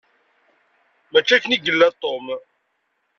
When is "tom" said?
2.01-2.25